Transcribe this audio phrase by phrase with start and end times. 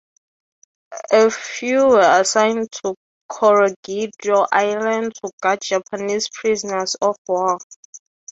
[1.11, 2.95] A few were assigned to
[3.29, 7.59] Corregidor Island to guard Japanese prisoners of war.